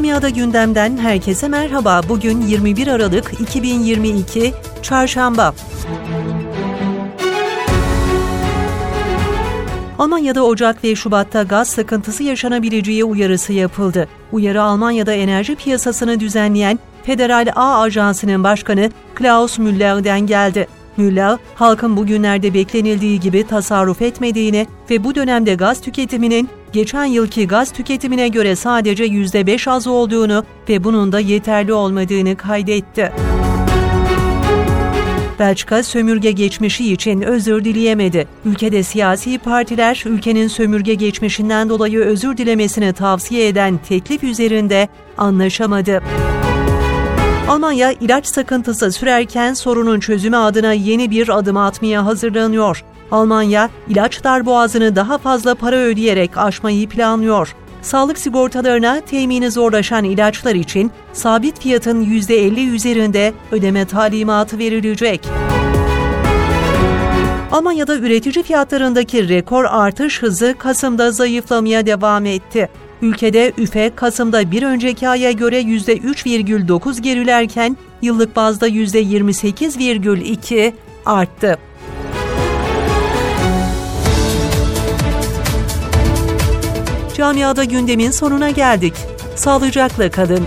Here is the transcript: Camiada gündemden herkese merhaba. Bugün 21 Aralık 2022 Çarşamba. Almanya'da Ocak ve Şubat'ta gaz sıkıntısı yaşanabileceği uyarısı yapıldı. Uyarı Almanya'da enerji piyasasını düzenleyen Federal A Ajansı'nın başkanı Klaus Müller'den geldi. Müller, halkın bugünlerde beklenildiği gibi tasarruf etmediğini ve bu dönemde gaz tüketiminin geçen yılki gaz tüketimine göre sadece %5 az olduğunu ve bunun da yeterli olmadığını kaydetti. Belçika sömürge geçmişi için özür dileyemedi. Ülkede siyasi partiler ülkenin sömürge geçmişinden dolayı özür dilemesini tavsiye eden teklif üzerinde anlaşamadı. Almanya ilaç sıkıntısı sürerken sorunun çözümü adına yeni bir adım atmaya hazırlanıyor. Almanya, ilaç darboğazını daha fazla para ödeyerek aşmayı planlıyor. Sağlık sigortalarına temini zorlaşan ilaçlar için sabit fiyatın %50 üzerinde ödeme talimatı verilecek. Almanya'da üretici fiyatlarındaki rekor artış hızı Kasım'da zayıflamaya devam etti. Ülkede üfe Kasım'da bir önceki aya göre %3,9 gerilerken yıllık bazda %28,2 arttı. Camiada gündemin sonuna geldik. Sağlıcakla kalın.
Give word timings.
Camiada 0.00 0.28
gündemden 0.28 0.96
herkese 0.96 1.48
merhaba. 1.48 2.00
Bugün 2.08 2.40
21 2.40 2.86
Aralık 2.86 3.40
2022 3.40 4.52
Çarşamba. 4.82 5.54
Almanya'da 9.98 10.44
Ocak 10.44 10.84
ve 10.84 10.96
Şubat'ta 10.96 11.42
gaz 11.42 11.68
sıkıntısı 11.68 12.22
yaşanabileceği 12.22 13.04
uyarısı 13.04 13.52
yapıldı. 13.52 14.08
Uyarı 14.32 14.62
Almanya'da 14.62 15.12
enerji 15.12 15.56
piyasasını 15.56 16.20
düzenleyen 16.20 16.78
Federal 17.02 17.52
A 17.56 17.80
Ajansı'nın 17.80 18.44
başkanı 18.44 18.90
Klaus 19.14 19.58
Müller'den 19.58 20.20
geldi. 20.20 20.66
Müller, 20.96 21.38
halkın 21.54 21.96
bugünlerde 21.96 22.54
beklenildiği 22.54 23.20
gibi 23.20 23.46
tasarruf 23.46 24.02
etmediğini 24.02 24.66
ve 24.90 25.04
bu 25.04 25.14
dönemde 25.14 25.54
gaz 25.54 25.80
tüketiminin 25.80 26.48
geçen 26.72 27.04
yılki 27.04 27.46
gaz 27.46 27.70
tüketimine 27.70 28.28
göre 28.28 28.56
sadece 28.56 29.04
%5 29.06 29.70
az 29.70 29.86
olduğunu 29.86 30.44
ve 30.68 30.84
bunun 30.84 31.12
da 31.12 31.20
yeterli 31.20 31.72
olmadığını 31.72 32.36
kaydetti. 32.36 33.12
Belçika 35.38 35.82
sömürge 35.82 36.30
geçmişi 36.30 36.92
için 36.92 37.22
özür 37.22 37.64
dileyemedi. 37.64 38.28
Ülkede 38.44 38.82
siyasi 38.82 39.38
partiler 39.38 40.02
ülkenin 40.06 40.48
sömürge 40.48 40.94
geçmişinden 40.94 41.68
dolayı 41.68 41.98
özür 41.98 42.36
dilemesini 42.36 42.92
tavsiye 42.92 43.48
eden 43.48 43.78
teklif 43.88 44.24
üzerinde 44.24 44.88
anlaşamadı. 45.18 46.02
Almanya 47.48 47.92
ilaç 47.92 48.26
sıkıntısı 48.26 48.92
sürerken 48.92 49.54
sorunun 49.54 50.00
çözümü 50.00 50.36
adına 50.36 50.72
yeni 50.72 51.10
bir 51.10 51.38
adım 51.38 51.56
atmaya 51.56 52.06
hazırlanıyor. 52.06 52.84
Almanya, 53.10 53.70
ilaç 53.88 54.24
darboğazını 54.24 54.96
daha 54.96 55.18
fazla 55.18 55.54
para 55.54 55.76
ödeyerek 55.76 56.38
aşmayı 56.38 56.88
planlıyor. 56.88 57.54
Sağlık 57.82 58.18
sigortalarına 58.18 59.00
temini 59.00 59.50
zorlaşan 59.50 60.04
ilaçlar 60.04 60.54
için 60.54 60.90
sabit 61.12 61.60
fiyatın 61.60 62.04
%50 62.04 62.70
üzerinde 62.70 63.32
ödeme 63.52 63.84
talimatı 63.84 64.58
verilecek. 64.58 65.28
Almanya'da 67.52 67.96
üretici 67.96 68.44
fiyatlarındaki 68.44 69.28
rekor 69.28 69.64
artış 69.64 70.22
hızı 70.22 70.54
Kasım'da 70.58 71.10
zayıflamaya 71.10 71.86
devam 71.86 72.26
etti. 72.26 72.68
Ülkede 73.02 73.52
üfe 73.58 73.90
Kasım'da 73.96 74.50
bir 74.50 74.62
önceki 74.62 75.08
aya 75.08 75.32
göre 75.32 75.60
%3,9 75.60 77.00
gerilerken 77.00 77.76
yıllık 78.02 78.36
bazda 78.36 78.68
%28,2 78.68 80.72
arttı. 81.06 81.58
Camiada 87.20 87.64
gündemin 87.64 88.10
sonuna 88.10 88.50
geldik. 88.50 88.94
Sağlıcakla 89.36 90.10
kalın. 90.10 90.46